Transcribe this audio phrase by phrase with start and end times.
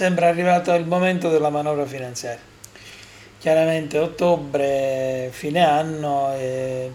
[0.00, 2.40] sembra arrivato il momento della manovra finanziaria.
[3.38, 6.90] Chiaramente ottobre, fine anno, e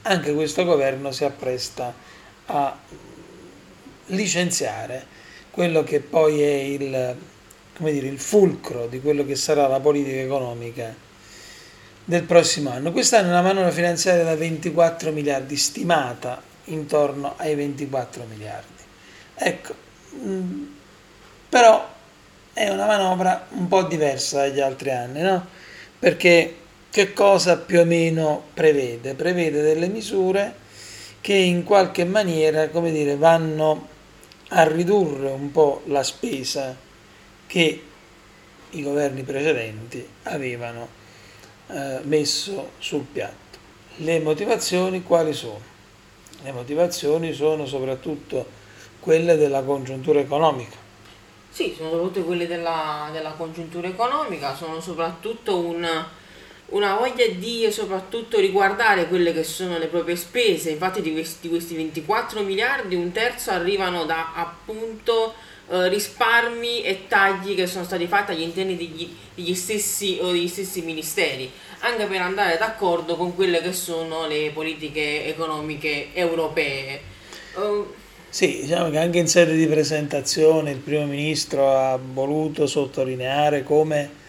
[0.00, 1.92] anche questo governo si appresta
[2.46, 2.78] a
[4.06, 5.04] licenziare
[5.50, 7.16] quello che poi è il,
[7.76, 10.94] dire, il fulcro di quello che sarà la politica economica
[12.02, 12.92] del prossimo anno.
[12.92, 18.82] Quest'anno una manovra finanziaria da 24 miliardi, stimata intorno ai 24 miliardi.
[19.34, 19.74] Ecco,
[20.16, 20.64] mm,
[21.50, 21.92] però
[22.52, 25.46] è una manovra un po' diversa dagli altri anni, no?
[25.98, 26.56] Perché
[26.90, 29.14] che cosa più o meno prevede?
[29.14, 30.54] Prevede delle misure
[31.20, 33.88] che in qualche maniera, come dire, vanno
[34.48, 36.76] a ridurre un po' la spesa
[37.46, 37.82] che
[38.70, 40.88] i governi precedenti avevano
[41.68, 43.58] eh, messo sul piatto.
[43.96, 45.60] Le motivazioni quali sono?
[46.42, 48.44] Le motivazioni sono soprattutto
[49.00, 50.81] quelle della congiuntura economica.
[51.52, 55.86] Sì, sono soprattutto quelle della, della congiuntura economica, sono soprattutto un,
[56.68, 61.48] una voglia di soprattutto riguardare quelle che sono le proprie spese, infatti di questi, di
[61.50, 65.34] questi 24 miliardi un terzo arrivano da appunto
[65.68, 70.80] eh, risparmi e tagli che sono stati fatti agli interni degli, degli, stessi, degli stessi
[70.80, 77.02] ministeri, anche per andare d'accordo con quelle che sono le politiche economiche europee.
[77.56, 78.00] Uh,
[78.32, 84.20] sì, diciamo che anche in sede di presentazione il primo ministro ha voluto sottolineare come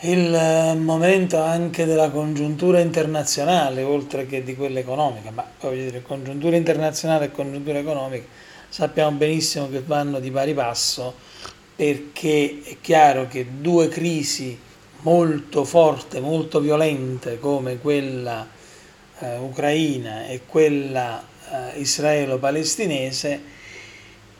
[0.00, 6.02] il eh, momento anche della congiuntura internazionale, oltre che di quella economica, ma voglio dire,
[6.02, 11.12] congiuntura internazionale e congiuntura economica sappiamo benissimo che vanno di pari passo
[11.74, 14.58] perché è chiaro che due crisi
[15.00, 18.46] molto forti, molto violente come quella
[19.18, 21.22] eh, ucraina e quella
[21.76, 23.40] israelo-palestinese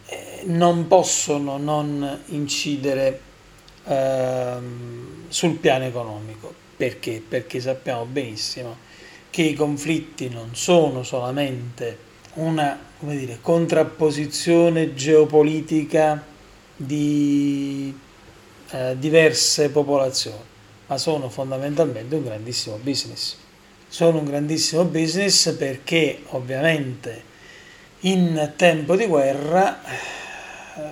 [0.07, 3.29] eh, non possono non incidere
[3.85, 6.53] Ehm, sul piano economico.
[6.77, 7.23] Perché?
[7.27, 8.77] Perché sappiamo benissimo
[9.31, 16.23] che i conflitti non sono solamente una dire, contrapposizione geopolitica
[16.77, 17.97] di
[18.71, 20.39] eh, diverse popolazioni,
[20.87, 23.37] ma sono fondamentalmente un grandissimo business.
[23.93, 27.25] Sono un grandissimo business perché ovviamente
[28.03, 30.83] in tempo di guerra eh,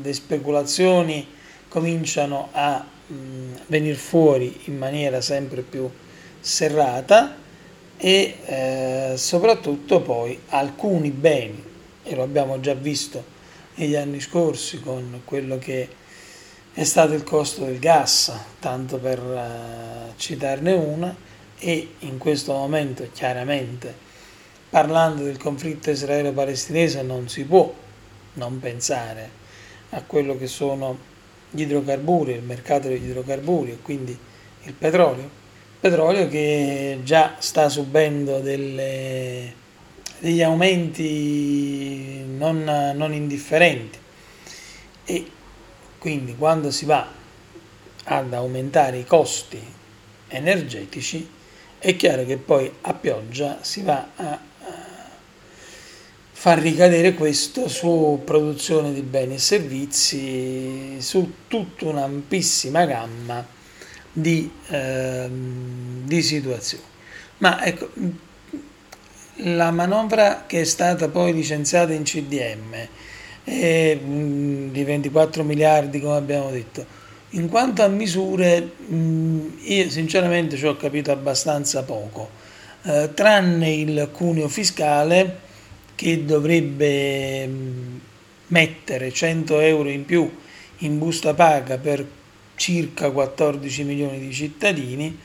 [0.00, 1.26] le speculazioni
[1.66, 5.90] cominciano a mm, venire fuori in maniera sempre più
[6.38, 7.34] serrata
[7.96, 11.64] e eh, soprattutto poi alcuni beni,
[12.04, 13.24] e lo abbiamo già visto
[13.74, 15.88] negli anni scorsi con quello che
[16.74, 21.30] è stato il costo del gas, tanto per uh, citarne una,
[21.64, 23.94] e in questo momento chiaramente
[24.68, 27.72] parlando del conflitto israelo-palestinese non si può
[28.34, 29.30] non pensare
[29.90, 30.98] a quello che sono
[31.50, 34.18] gli idrocarburi, il mercato degli idrocarburi e quindi
[34.62, 35.40] il petrolio.
[35.78, 39.52] Petrolio che già sta subendo delle,
[40.18, 42.64] degli aumenti non,
[42.96, 43.98] non indifferenti
[45.04, 45.30] e
[45.98, 47.06] quindi quando si va
[48.04, 49.60] ad aumentare i costi
[50.28, 51.40] energetici
[51.82, 54.38] è chiaro che poi a pioggia si va a
[56.30, 63.44] far ricadere questo su produzione di beni e servizi, su tutta un'ampissima gamma
[64.12, 66.84] di, eh, di situazioni.
[67.38, 67.90] Ma ecco,
[69.36, 72.88] la manovra che è stata poi licenziata in CDM
[73.42, 77.01] è di 24 miliardi, come abbiamo detto,
[77.34, 82.30] in quanto a misure, io sinceramente ci ho capito abbastanza poco,
[82.82, 85.38] eh, tranne il cuneo fiscale
[85.94, 87.48] che dovrebbe
[88.48, 90.30] mettere 100 euro in più
[90.78, 92.04] in busta paga per
[92.54, 95.16] circa 14 milioni di cittadini,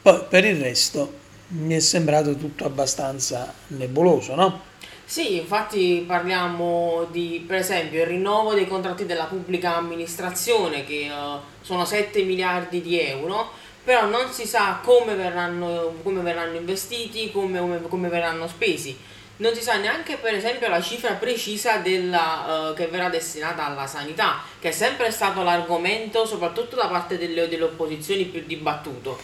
[0.00, 4.70] poi per il resto mi è sembrato tutto abbastanza nebuloso, no?
[5.12, 11.38] Sì, infatti parliamo di, per esempio, il rinnovo dei contratti della pubblica amministrazione che uh,
[11.60, 13.50] sono 7 miliardi di euro,
[13.84, 18.96] però non si sa come verranno, come verranno investiti, come, come, verranno spesi
[19.36, 23.86] non si sa neanche per esempio la cifra precisa della, uh, che verrà destinata alla
[23.86, 29.18] sanità, che è sempre stato l'argomento soprattutto da parte delle, delle opposizioni più dibattuto.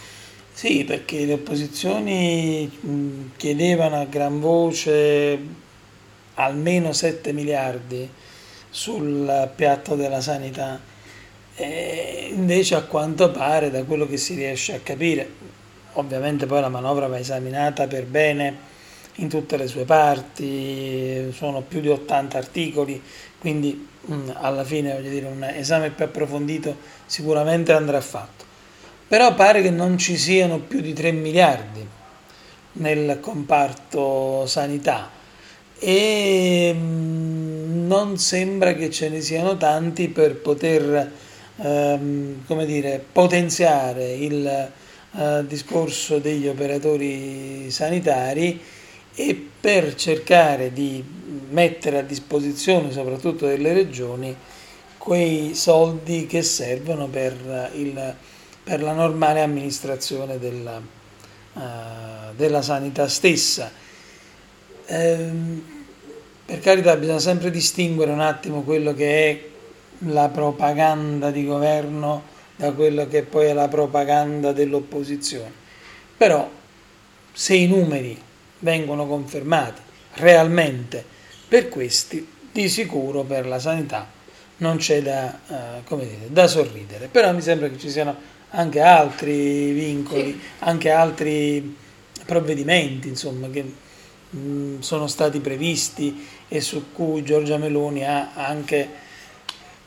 [0.51, 5.67] Sì, perché le opposizioni chiedevano a gran voce
[6.39, 8.09] almeno 7 miliardi
[8.69, 10.79] sul piatto della sanità.
[11.55, 15.29] E invece a quanto pare, da quello che si riesce a capire,
[15.93, 18.67] ovviamente poi la manovra va esaminata per bene
[19.15, 23.01] in tutte le sue parti, sono più di 80 articoli,
[23.37, 28.45] quindi mm, alla fine voglio dire, un esame più approfondito sicuramente andrà fatto.
[29.09, 31.85] Però pare che non ci siano più di 3 miliardi
[32.73, 35.17] nel comparto sanità
[35.79, 41.11] e mm, non sembra che ce ne siano tanti per poter
[41.57, 48.61] ehm, come dire, potenziare il eh, discorso degli operatori sanitari
[49.15, 51.03] e per cercare di
[51.49, 54.35] mettere a disposizione soprattutto delle regioni
[54.97, 58.15] quei soldi che servono per, il,
[58.63, 60.79] per la normale amministrazione della,
[61.53, 61.61] uh,
[62.35, 63.71] della sanità stessa.
[64.91, 65.61] Ehm,
[66.45, 69.47] per carità bisogna sempre distinguere un attimo quello che è
[70.09, 72.23] la propaganda di governo
[72.55, 75.51] da quello che poi è la propaganda dell'opposizione.
[76.17, 76.49] Però
[77.31, 78.19] se i numeri
[78.59, 79.81] vengono confermati
[80.15, 81.05] realmente
[81.47, 84.09] per questi, di sicuro per la sanità
[84.57, 85.39] non c'è da,
[85.87, 87.07] uh, dire, da sorridere.
[87.07, 88.15] Però mi sembra che ci siano
[88.49, 91.75] anche altri vincoli, anche altri
[92.25, 93.87] provvedimenti insomma, che
[94.35, 99.07] mm, sono stati previsti e su cui Giorgia Meloni ha anche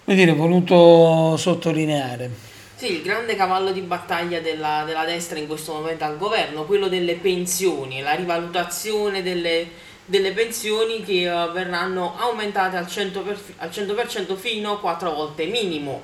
[0.05, 2.51] dire, voluto sottolineare.
[2.75, 6.89] Sì, il grande cavallo di battaglia della, della, destra in questo momento al governo, quello
[6.89, 9.69] delle pensioni, la rivalutazione delle,
[10.05, 15.47] delle pensioni che uh, verranno aumentate al 100%, per, al 100% fino a 4 volte
[15.47, 16.03] minimo.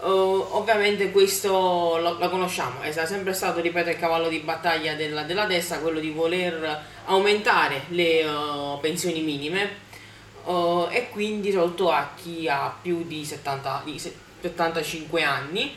[0.00, 5.24] Uh, ovviamente questo lo, lo, conosciamo, è sempre stato, ripeto, il cavallo di battaglia della,
[5.24, 9.68] della destra, quello di voler aumentare le uh, pensioni minime
[10.44, 15.74] uh, e quindi soprattutto a chi ha più di, 70, di 75 anni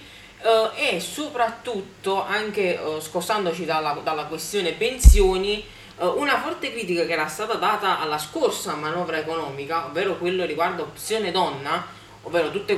[0.76, 5.64] e soprattutto anche scostandoci dalla, dalla, questione pensioni
[5.98, 11.30] una forte critica che era stata data alla scorsa manovra economica ovvero quello riguardo opzione
[11.30, 11.86] donna
[12.24, 12.78] ovvero tutti uh,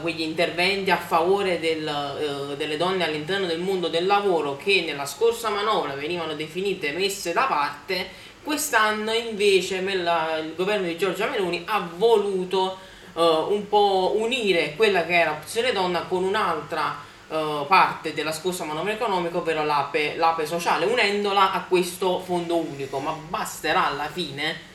[0.00, 5.06] quegli interventi a favore del, uh, delle donne all'interno del mondo del lavoro che nella
[5.06, 11.88] scorsa manovra venivano definite messe da parte Quest'anno invece il governo di Giorgia Meloni ha
[11.96, 12.76] voluto
[13.12, 16.96] uh, un po' unire quella che era opzione donna con un'altra
[17.28, 22.98] uh, parte della scorsa manovra economica, ovvero l'APE, l'APE sociale, unendola a questo fondo unico.
[22.98, 24.70] Ma basterà alla fine?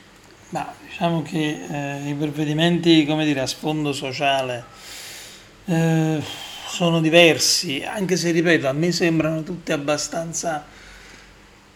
[0.49, 4.63] Ma diciamo che eh, i provvedimenti come dire, a sfondo sociale
[5.65, 6.21] eh,
[6.67, 10.65] sono diversi, anche se ripeto, a me sembrano tutti abbastanza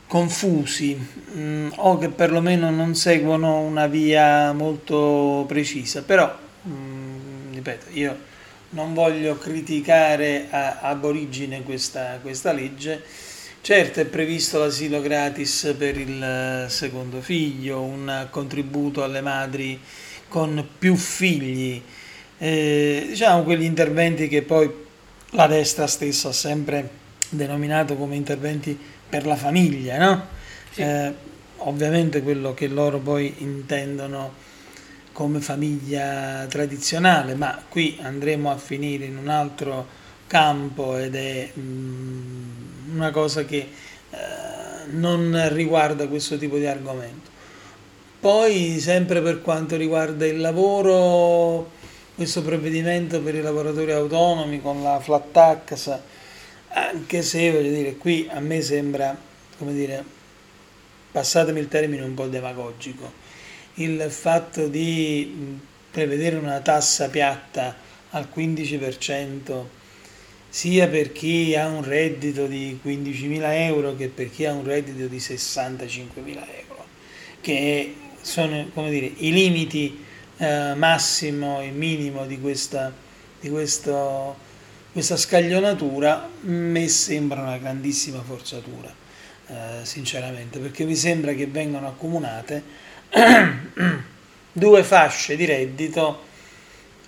[0.07, 7.53] confusi mh, mm, o che perlomeno non seguono una via molto precisa, però mh, mm,
[7.53, 8.17] ripeto, io
[8.69, 13.03] non voglio criticare a, ab origine questa, questa legge.
[13.63, 19.79] Certo è previsto l'asilo gratis per il secondo figlio, un contributo alle madri
[20.27, 21.79] con più figli,
[22.39, 24.67] eh, diciamo quegli interventi che poi
[25.33, 26.89] la destra stessa ha sempre
[27.29, 28.75] denominato come interventi
[29.07, 30.25] per la famiglia, no?
[30.71, 30.81] Sì.
[30.81, 31.13] Eh,
[31.57, 34.33] ovviamente quello che loro poi intendono
[35.11, 39.87] come famiglia tradizionale, ma qui andremo a finire in un altro
[40.25, 43.57] campo ed è mm, una cosa che
[44.09, 44.17] eh,
[44.91, 47.29] non riguarda questo tipo di argomento.
[48.19, 51.71] Poi, sempre per quanto riguarda il lavoro,
[52.15, 55.99] questo provvedimento per i lavoratori autonomi con la flat tax
[56.73, 59.17] anche se voglio dire qui a me sembra
[59.57, 60.03] come dire
[61.11, 63.11] passatemi il termine un po' demagogico
[63.75, 67.75] il fatto di prevedere una tassa piatta
[68.11, 69.63] al 15%
[70.51, 75.07] sia per chi ha un reddito di 15.000 euro che per chi ha un reddito
[75.07, 76.85] di 65.000 euro
[77.39, 80.03] che sono dire i limiti
[80.37, 82.93] eh, massimo e minimo di, questa,
[83.39, 84.49] di questo
[84.91, 88.93] questa scaglionatura mi sembra una grandissima forzatura,
[89.47, 89.53] eh,
[89.83, 92.61] sinceramente, perché mi sembra che vengano accomunate
[94.51, 96.23] due fasce di reddito,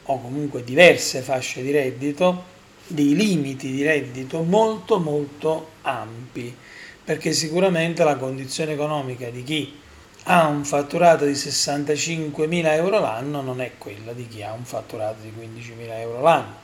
[0.04, 2.52] o comunque diverse fasce di reddito,
[2.88, 6.56] dei limiti di reddito molto molto ampi,
[7.04, 9.80] perché sicuramente la condizione economica di chi
[10.26, 15.22] ha un fatturato di 65.000 euro l'anno non è quella di chi ha un fatturato
[15.22, 16.62] di 15.000 euro l'anno.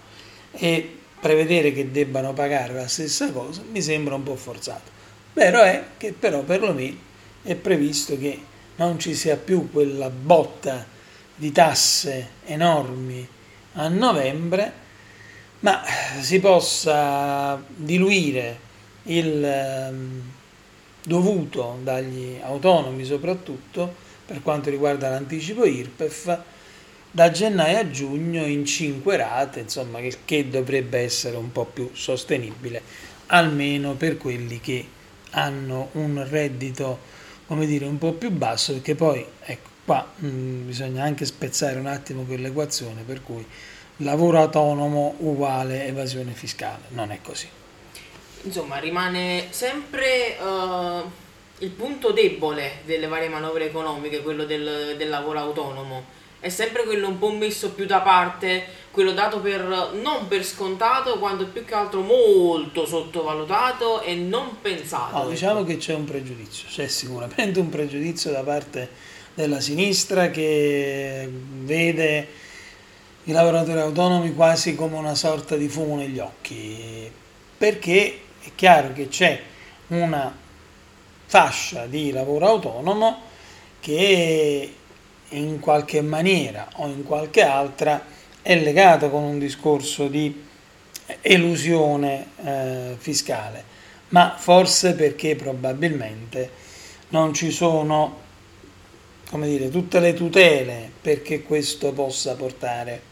[0.51, 4.89] E prevedere che debbano pagare la stessa cosa mi sembra un po' forzato.
[5.33, 7.07] Vero è che però perlomeno
[7.43, 8.39] è previsto che
[8.77, 10.85] non ci sia più quella botta
[11.35, 13.27] di tasse enormi
[13.73, 14.87] a novembre,
[15.59, 15.83] ma
[16.19, 18.59] si possa diluire
[19.03, 20.31] il,
[21.03, 26.39] dovuto dagli autonomi soprattutto per quanto riguarda l'anticipo IRPEF
[27.11, 31.89] da gennaio a giugno in 5 rate, insomma, il che dovrebbe essere un po' più
[31.93, 32.83] sostenibile,
[33.27, 34.85] almeno per quelli che
[35.31, 36.99] hanno un reddito,
[37.47, 41.79] come dire, un po' più basso, perché poi, ecco, qua mh, mm, bisogna anche spezzare
[41.79, 43.43] un attimo quell'equazione per cui
[43.99, 47.47] lavoro autonomo uguale evasione fiscale, non è così.
[48.43, 51.09] Insomma, rimane sempre uh,
[51.59, 57.09] il punto debole delle varie manovre economiche, quello del, del lavoro autonomo è sempre quello
[57.09, 61.73] un po' messo più da parte, quello dato per non per scontato, quanto più che
[61.73, 65.17] altro molto sottovalutato e non pensato.
[65.17, 68.89] No, diciamo che c'è un pregiudizio, c'è sicuramente un pregiudizio da parte
[69.33, 72.27] della sinistra che vede
[73.25, 77.11] i lavoratori autonomi quasi come una sorta di fumo negli occhi,
[77.57, 79.41] perché è chiaro che c'è
[79.87, 80.33] una
[81.25, 83.21] fascia di lavoro autonomo
[83.79, 84.73] che
[85.29, 88.03] in qualche maniera o in qualche altra
[88.41, 90.45] è legata con un discorso di
[91.21, 93.63] elusione eh, fiscale,
[94.09, 96.49] ma forse perché probabilmente
[97.09, 98.27] non ci sono
[99.29, 103.08] come dire, tutte le tutele perché questo possa portare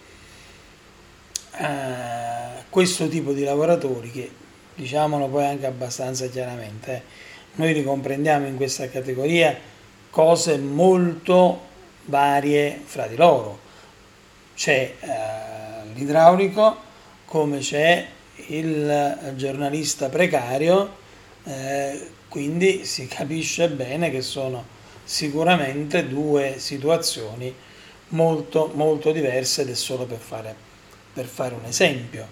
[1.58, 4.32] a questo tipo di lavoratori che
[4.76, 7.02] diciamolo poi anche abbastanza chiaramente eh,
[7.56, 9.58] noi ricomprendiamo in questa categoria
[10.12, 11.60] cose molto
[12.06, 13.60] varie fra di loro.
[14.56, 16.86] C'è eh, l'idraulico
[17.26, 18.06] come c'è
[18.48, 20.96] il giornalista precario,
[21.44, 24.64] eh, quindi si capisce bene che sono
[25.04, 27.54] sicuramente due situazioni
[28.10, 30.56] molto, molto diverse ed è solo per fare,
[31.18, 32.28] per fare un esempio.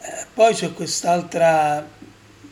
[0.00, 1.86] Eh, poi c'è quest'altra,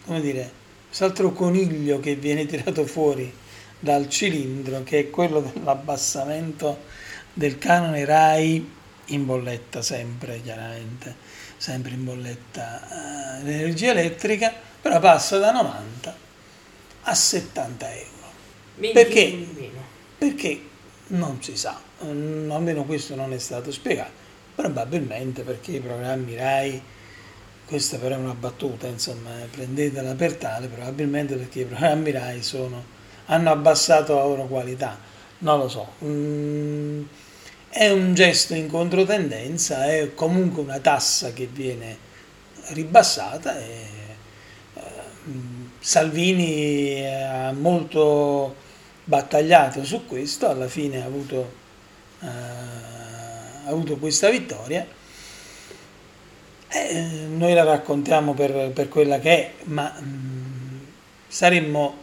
[0.04, 0.50] come dire,
[0.88, 3.33] quest'altro coniglio che viene tirato fuori
[3.78, 6.83] dal cilindro che è quello dell'abbassamento
[7.33, 8.73] del canone RAI
[9.06, 11.14] in bolletta sempre chiaramente
[11.59, 16.16] sempre in bolletta eh, l'energia elettrica però passa da 90
[17.02, 19.47] a 70 euro perché?
[20.16, 20.62] perché
[21.09, 24.24] non si sa almeno questo non è stato spiegato
[24.54, 26.82] probabilmente perché i programmi RAI
[27.66, 32.94] questa però è una battuta insomma prendetela per tale probabilmente perché i programmi RAI sono
[33.26, 34.99] hanno abbassato la loro qualità,
[35.38, 35.92] non lo so.
[36.04, 37.02] Mm,
[37.68, 41.99] è un gesto in controtendenza, è comunque una tassa che viene
[42.68, 43.87] ribassata e
[44.75, 44.80] eh,
[45.80, 48.54] Salvini ha molto
[49.04, 51.52] battagliato su questo, alla fine ha avuto,
[52.20, 52.26] eh,
[53.66, 54.87] avuto questa vittoria.
[56.68, 60.78] Eh, noi la raccontiamo per, per, quella che è, ma mh, mm,
[61.28, 61.97] saremmo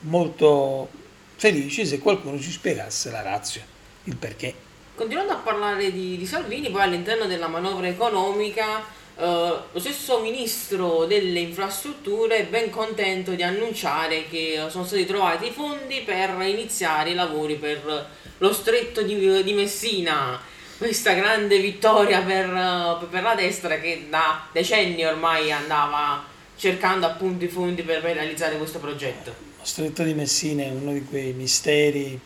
[0.00, 0.88] molto
[1.36, 3.60] felici se qualcuno ci spiegasse la razza,
[4.04, 4.54] il perché.
[4.94, 8.84] Continuando a parlare di, di Salvini, poi all'interno della manovra economica
[9.16, 15.46] eh, lo stesso ministro delle infrastrutture è ben contento di annunciare che sono stati trovati
[15.46, 20.40] i fondi per iniziare i lavori per lo stretto di, di Messina.
[20.76, 26.24] Questa grande vittoria per, per la destra che da decenni ormai andava
[26.56, 29.34] cercando appunto i fondi per realizzare questo progetto.
[29.58, 32.20] Lo stretto di Messina è uno di quei misteri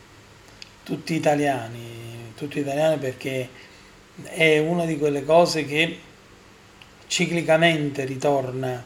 [0.82, 3.48] tutti italiani, tutti italiani perché
[4.24, 5.98] è una di quelle cose che
[7.06, 8.82] ciclicamente ritorna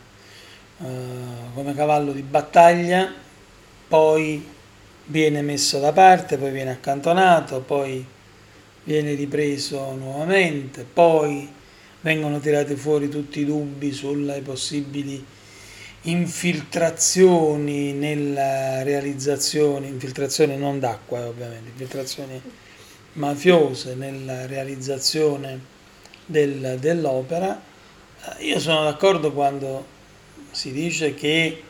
[0.78, 0.84] eh,
[1.54, 3.12] come cavallo di battaglia,
[3.86, 4.44] poi
[5.04, 8.04] viene messo da parte, poi viene accantonato, poi
[8.84, 11.48] viene ripreso nuovamente, poi
[12.00, 15.24] vengono tirati fuori tutti i dubbi sulle possibili
[16.02, 22.40] infiltrazioni nella realizzazione, infiltrazioni non d'acqua ovviamente, infiltrazioni
[23.14, 25.60] mafiose nella realizzazione
[26.26, 27.60] del, dell'opera.
[28.38, 29.86] Eh, io sono d'accordo quando
[30.50, 31.62] si dice che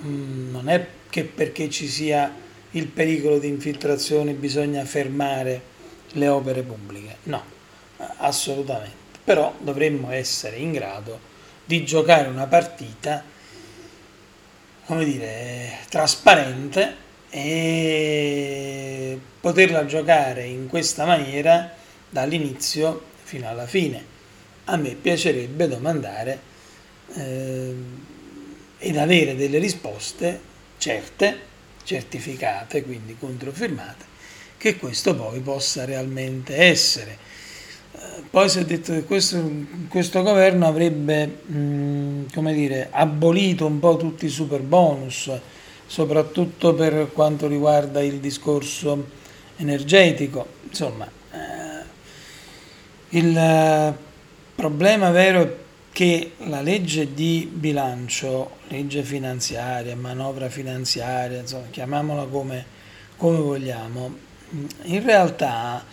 [0.00, 2.32] mh, mm, non è che perché ci sia
[2.72, 5.74] il pericolo di infiltrazioni bisogna fermare
[6.12, 7.42] le opere pubbliche, no,
[8.18, 11.34] assolutamente, però dovremmo essere in grado
[11.64, 13.24] di giocare una partita
[14.86, 21.74] come dire, trasparente e poterla giocare in questa maniera
[22.08, 24.14] dall'inizio fino alla fine.
[24.66, 26.40] A me piacerebbe domandare
[27.14, 27.74] eh,
[28.78, 30.40] ed avere delle risposte
[30.78, 31.38] certe,
[31.82, 34.04] certificate, quindi controfirmate,
[34.58, 37.24] che questo poi possa realmente essere.
[38.30, 39.42] Poi si è detto che questo,
[39.88, 45.30] questo governo avrebbe mh, come dire, abolito un po' tutti i super bonus,
[45.86, 49.06] soprattutto per quanto riguarda il discorso
[49.56, 50.46] energetico.
[50.64, 51.84] Insomma, eh,
[53.10, 53.94] il
[54.54, 55.54] problema vero è
[55.92, 62.66] che la legge di bilancio, legge finanziaria, manovra finanziaria, insomma, chiamiamola come,
[63.16, 64.14] come vogliamo,
[64.48, 65.84] in realtà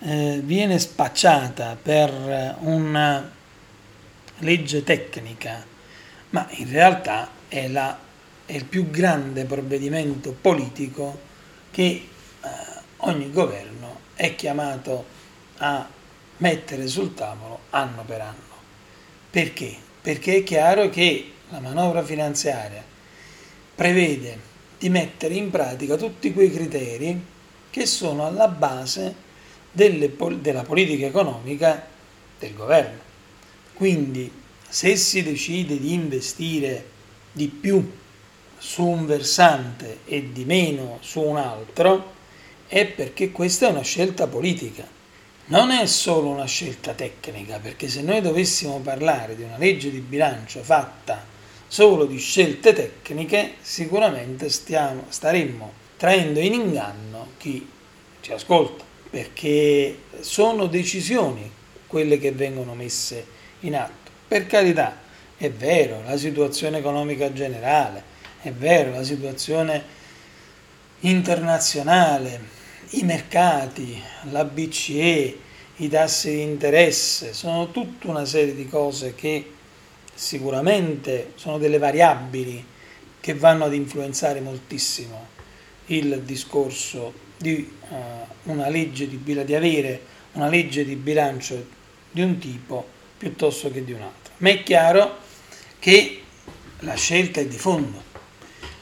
[0.00, 3.30] eh, viene spacciata per una
[4.38, 5.64] legge tecnica,
[6.30, 7.98] ma in realtà è, la,
[8.44, 11.20] è il più grande provvedimento politico
[11.70, 12.08] che eh,
[12.98, 15.04] ogni governo è chiamato
[15.58, 15.88] a
[16.38, 18.50] mettere sul tavolo anno per anno.
[19.30, 19.76] Perché?
[20.00, 22.82] Perché è chiaro che la manovra finanziaria
[23.74, 27.30] prevede di mettere in pratica tutti quei criteri
[27.72, 29.14] che sono alla base
[29.72, 31.86] delle, della politica economica
[32.38, 33.00] del governo.
[33.72, 34.30] Quindi
[34.68, 36.86] se si decide di investire
[37.32, 37.90] di più
[38.58, 42.12] su un versante e di meno su un altro,
[42.68, 45.00] è perché questa è una scelta politica
[45.46, 49.98] non è solo una scelta tecnica, perché se noi dovessimo parlare di una legge di
[49.98, 51.24] bilancio fatta
[51.66, 57.64] solo di scelte tecniche, sicuramente stiamo, staremmo traendo in inganno chi
[58.22, 61.48] ci ascolta, perché sono decisioni
[61.86, 63.24] quelle che vengono messe
[63.60, 64.10] in atto.
[64.26, 64.98] Per carità,
[65.36, 68.02] è vero, la situazione economica generale,
[68.40, 69.84] è vero, la situazione
[71.02, 72.40] internazionale,
[72.90, 75.38] i mercati, la BCE,
[75.76, 79.52] i tassi di interesse, sono tutta una serie di cose che
[80.12, 82.66] sicuramente sono delle variabili
[83.20, 85.41] che vanno ad influenzare moltissimo
[85.86, 87.96] il discorso di, uh,
[88.50, 90.00] una legge di, di avere
[90.32, 91.66] una legge di bilancio
[92.10, 92.86] di un tipo
[93.18, 94.32] piuttosto che di un altro.
[94.38, 95.18] Ma è chiaro
[95.78, 96.22] che
[96.80, 98.02] la scelta è di fondo,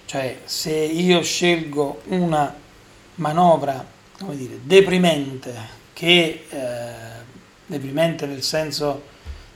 [0.07, 2.55] cioè se io scelgo una
[3.17, 5.55] manovra come dire, deprimente,
[5.93, 6.93] che eh,
[7.67, 9.09] deprimente nel senso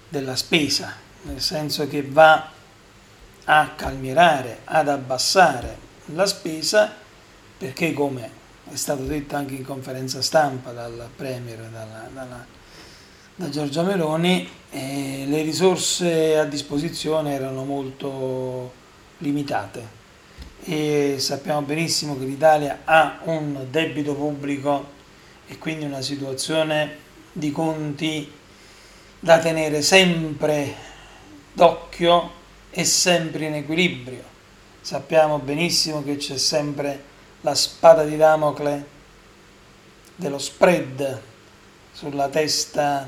[0.09, 2.51] della spesa, nel senso che va
[3.45, 6.97] a calmierare, ad abbassare la spesa,
[7.65, 8.31] perché come
[8.71, 12.47] è stato detto anche in conferenza stampa dal Premier, dalla, dalla,
[13.37, 18.71] da Giorgia Meloni, eh, le risorse a disposizione erano molto
[19.19, 20.03] limitate
[20.63, 24.91] e sappiamo benissimo che l'Italia ha un debito pubblico
[25.47, 26.99] e quindi una situazione
[27.33, 28.31] di conti
[29.21, 30.75] da tenere sempre
[31.51, 32.31] d'occhio
[32.69, 34.23] e sempre in equilibrio.
[34.83, 37.13] Sappiamo benissimo che c'è sempre
[37.45, 38.87] la spada di Damocle
[40.17, 41.21] dello spread
[41.93, 43.07] sulla testa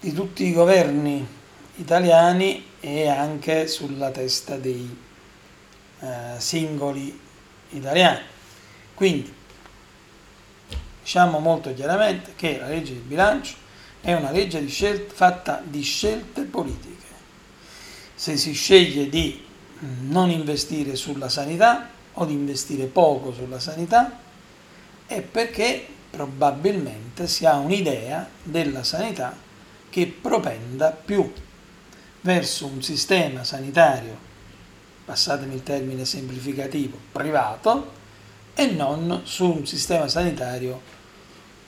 [0.00, 1.24] di tutti i governi
[1.76, 5.02] italiani e anche sulla testa dei
[6.00, 7.16] eh, singoli
[7.70, 8.22] italiani.
[8.94, 9.32] Quindi
[11.00, 13.54] diciamo molto chiaramente che la legge di bilancio
[14.00, 17.06] è una legge di scelte, fatta di scelte politiche.
[18.16, 19.46] Se si sceglie di
[19.78, 24.18] non investire sulla sanità o di investire poco sulla sanità,
[25.06, 29.36] è perché probabilmente si ha un'idea della sanità
[29.90, 31.30] che propenda più
[32.20, 34.32] verso un sistema sanitario
[35.04, 37.92] passatemi il termine semplificativo, privato
[38.54, 40.80] e non su un sistema sanitario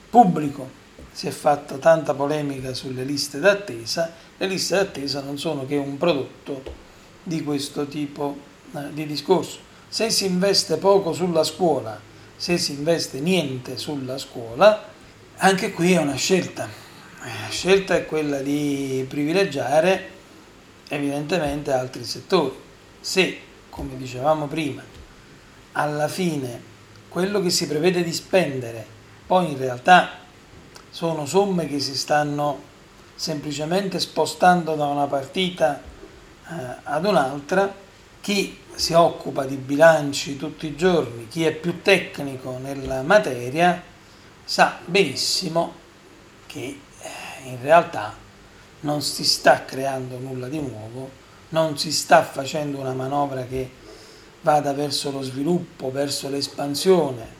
[0.08, 0.84] pubblico.
[1.12, 5.96] Si è fatta tanta polemica sulle liste d'attesa, le liste d'attesa non sono che un
[5.96, 6.62] prodotto
[7.22, 8.36] di questo tipo
[8.74, 9.65] eh, di discorso.
[9.96, 11.98] Se si investe poco sulla scuola,
[12.36, 14.88] se si investe niente sulla scuola,
[15.38, 16.68] anche qui è una scelta.
[17.20, 20.10] La scelta è quella di privilegiare
[20.88, 22.54] evidentemente altri settori
[23.00, 24.82] se, come dicevamo prima,
[25.72, 26.60] alla fine
[27.08, 28.84] quello che si prevede di spendere
[29.26, 30.10] poi in realtà
[30.90, 32.60] sono somme che si stanno
[33.14, 37.72] semplicemente spostando da una partita eh, ad un'altra,
[38.20, 43.82] chi si occupa di bilanci tutti i giorni, chi è più tecnico nella materia,
[44.44, 45.72] sa benissimo
[46.46, 48.14] che eh, in realtà
[48.80, 53.70] non si sta creando nulla di nuovo non si sta facendo una manovra che
[54.40, 57.34] vada verso lo sviluppo, verso l'espansione,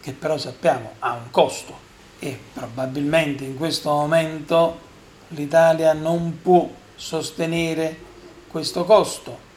[0.00, 4.88] che però sappiamo ha un costo e probabilmente in questo momento
[5.28, 8.08] l'Italia non può sostenere
[8.48, 9.48] questo costo.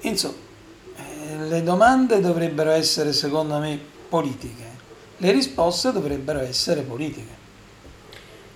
[0.00, 0.44] Insomma,
[1.48, 3.78] le domande dovrebbero essere secondo me
[4.08, 4.64] politiche,
[5.18, 7.44] le risposte dovrebbero essere politiche.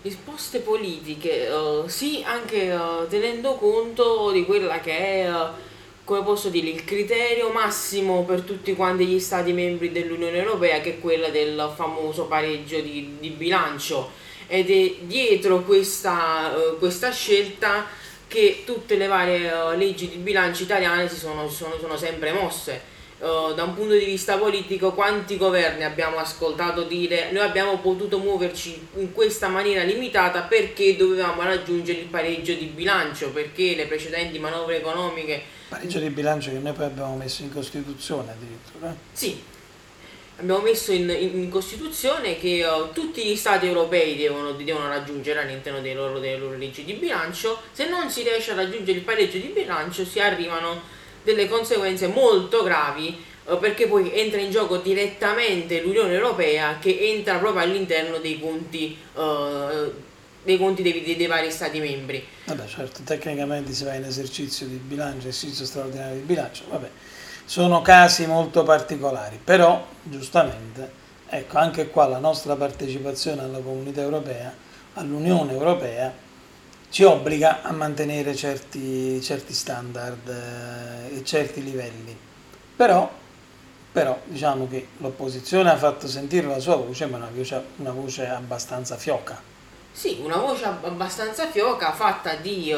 [0.03, 5.49] Risposte politiche, uh, sì, anche uh, tenendo conto di quella che è uh,
[6.05, 10.95] come posso dire, il criterio massimo per tutti quanti gli stati membri dell'Unione Europea che
[10.95, 14.11] è quello del famoso pareggio di, di bilancio.
[14.49, 17.87] Ed è dietro questa, questa, scelta
[18.31, 22.99] che tutte le varie uh, leggi di bilancio italiane si sono, sono, sono sempre mosse.
[23.19, 28.19] Uh, da un punto di vista politico quanti governi abbiamo ascoltato dire noi abbiamo potuto
[28.19, 34.39] muoverci in questa maniera limitata perché dovevamo raggiungere il pareggio di bilancio perché le precedenti
[34.39, 39.43] manovre economiche pareggio di bilancio che noi poi abbiamo messo in Costituzione addirittura sì
[40.41, 45.81] abbiamo messo in, in, Costituzione che uh, tutti gli stati europei devono, devono raggiungere all'interno
[45.81, 49.39] dei loro, delle loro leggi di bilancio se non si riesce a raggiungere il pareggio
[49.39, 50.81] di bilancio si arrivano
[51.23, 57.39] delle conseguenze molto gravi eh, perché poi entra in gioco direttamente l'Unione Europea che entra
[57.39, 59.93] proprio all'interno dei conti, uh,
[60.43, 62.25] dei, conti dei, dei, dei, vari Stati membri.
[62.45, 66.89] Vabbè certo, tecnicamente si va in esercizio di bilancio, esercizio straordinario di bilancio, vabbè,
[67.51, 70.89] sono casi molto particolari, però giustamente,
[71.29, 74.55] ecco, anche qua la nostra partecipazione alla comunità europea,
[74.95, 76.15] all'Unione Europea,
[76.91, 82.17] ci obbliga a mantenere certi, certi standard eh, e certi livelli.
[82.77, 83.11] Però,
[83.91, 88.29] però, diciamo che l'opposizione ha fatto sentire la sua voce, ma una voce, una voce
[88.29, 89.43] abbastanza fioca.
[89.91, 92.73] Sì, una voce abbastanza fioca fatta di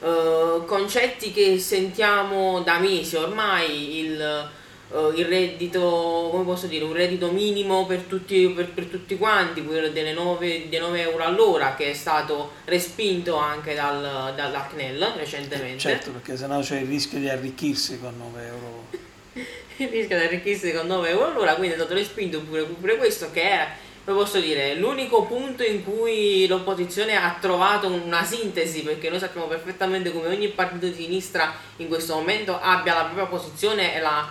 [0.00, 4.50] uh, concetti che sentiamo da mesi ormai, il
[4.90, 9.64] uh, il reddito, come posso dire, un reddito minimo per tutti, per, per tutti quanti,
[9.64, 15.78] quello delle 9, dei 9 euro all'ora che è stato respinto anche dal, dall'ACNEL recentemente.
[15.78, 18.84] Certo, perché sennò c'è il rischio di arricchirsi con 9 euro.
[19.76, 23.30] il rischio di arricchirsi con 9 euro all'ora, quindi è stato respinto pure, pure questo
[23.30, 23.68] che è
[24.08, 29.46] come posso dire, l'unico punto in cui l'opposizione ha trovato una sintesi, perché noi sappiamo
[29.46, 34.26] perfettamente come ogni partito di sinistra in questo momento abbia la propria posizione e la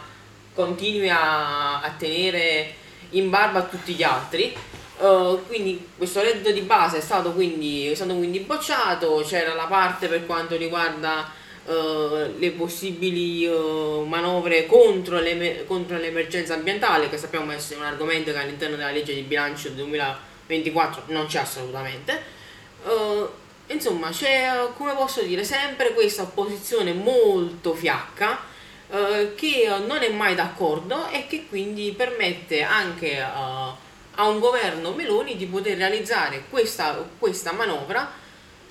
[0.55, 2.73] continui a, a tenere
[3.11, 4.51] in barba a tutti gli altri.
[4.97, 9.65] Uh, quindi questo reddito di base è stato quindi, è stato quindi bocciato, c'era la
[9.65, 11.29] parte per quanto riguarda
[11.67, 18.31] uh, le possibili uh, manovre contro, le, contro, l'emergenza ambientale, che sappiamo essere un argomento
[18.31, 22.35] che all'interno della legge di bilancio del 2024 non c'è assolutamente.
[23.67, 28.55] insomma, c'è, come posso dire, sempre questa opposizione molto fiacca
[28.89, 33.75] eh, che non è mai d'accordo e che quindi permette anche uh,
[34.15, 38.09] a un governo Meloni di poter realizzare questa, questa, manovra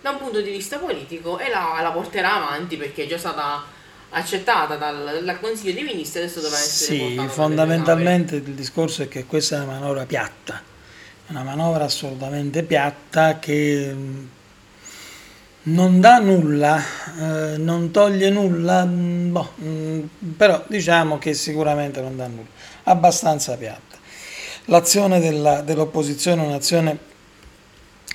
[0.07, 3.65] da un punto di vista politico e la, la porterà avanti perché è già stata
[4.11, 9.27] accettata dal, dal, Consiglio dei Ministri adesso dovrà essere sì, fondamentalmente il discorso è che
[9.27, 10.63] questa è una manovra piatta
[11.29, 13.95] una manovra assolutamente piatta che
[15.63, 16.81] non dà nulla,
[17.19, 20.03] eh, non toglie nulla, mm, boh, mh, mm,
[20.37, 22.47] però diciamo che sicuramente non dà nulla,
[22.85, 23.97] abbastanza piatta.
[24.67, 26.97] L'azione della, dell'opposizione è un'azione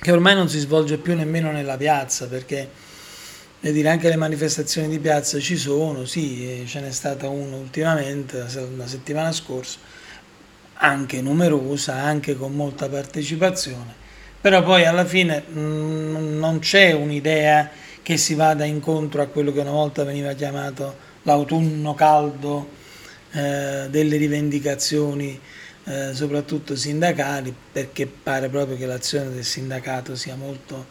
[0.02, 2.68] che ormai non si svolge più nemmeno nella piazza, perché
[3.60, 8.44] dire, anche le manifestazioni di piazza ci sono, sì, ce n'è stata una ultimamente,
[8.76, 9.78] la settimana scorsa,
[10.74, 14.00] anche numerosa, anche con molta partecipazione
[14.42, 17.70] però poi alla fine mh, mm, non c'è un'idea
[18.02, 22.68] che si vada incontro a quello che una volta veniva chiamato l'autunno caldo
[23.30, 25.40] eh, delle rivendicazioni
[25.84, 30.86] eh, soprattutto sindacali perché pare proprio che l'azione del sindacato sia molto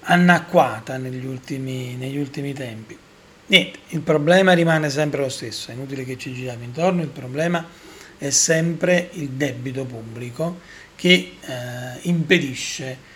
[0.00, 2.96] anacquata negli ultimi, negli ultimi tempi.
[3.46, 7.66] Niente, il problema rimane sempre lo stesso, è inutile che ci giriamo intorno, il problema
[8.16, 10.60] è sempre il debito pubblico
[10.94, 13.08] che eh, impedisce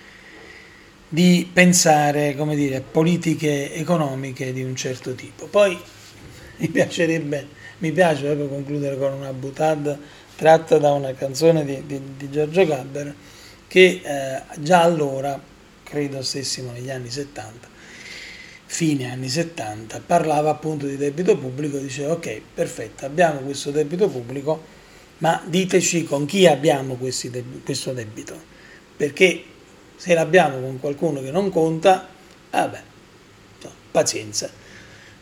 [1.09, 5.47] di pensare come dire, politiche economiche di un certo tipo.
[5.47, 5.79] Poi
[6.57, 7.47] mi piacerebbe,
[7.79, 9.97] mi piace proprio concludere con una butad
[10.37, 13.15] tratta da una canzone di, di, di Giorgio Gabber
[13.67, 15.41] che eh, già allora,
[15.83, 17.69] credo stessimo negli anni 70,
[18.67, 24.63] fine anni 70, parlava appunto di debito pubblico, diceva ok, perfetto, abbiamo questo debito pubblico,
[25.19, 28.41] ma diteci con chi abbiamo deb- questo debito,
[28.97, 29.45] perché
[29.97, 32.07] se l'abbiamo con qualcuno che non conta,
[32.51, 32.83] vabbè,
[33.63, 34.51] no, pazienza,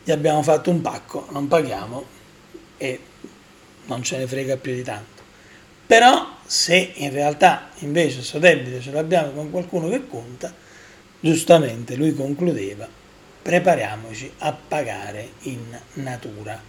[0.03, 2.05] gli abbiamo fatto un pacco, non paghiamo
[2.77, 2.99] e
[3.85, 5.21] non ce ne frega più di tanto.
[5.85, 10.53] Però se in realtà invece questo debito ce l'abbiamo con qualcuno che conta,
[11.19, 12.87] giustamente lui concludeva,
[13.41, 16.61] prepariamoci a pagare in natura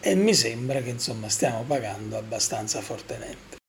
[0.00, 3.59] e mi sembra che insomma stiamo pagando abbastanza fortemente.